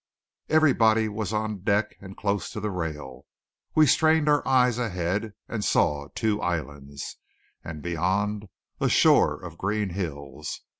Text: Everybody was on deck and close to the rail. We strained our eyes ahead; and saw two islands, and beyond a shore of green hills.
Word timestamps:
Everybody 0.49 1.07
was 1.07 1.31
on 1.31 1.59
deck 1.59 1.95
and 2.01 2.17
close 2.17 2.49
to 2.53 2.59
the 2.59 2.71
rail. 2.71 3.27
We 3.75 3.85
strained 3.85 4.27
our 4.27 4.41
eyes 4.47 4.79
ahead; 4.79 5.33
and 5.47 5.63
saw 5.63 6.07
two 6.15 6.41
islands, 6.41 7.17
and 7.63 7.83
beyond 7.83 8.47
a 8.79 8.89
shore 8.89 9.39
of 9.39 9.59
green 9.59 9.89
hills. 9.91 10.61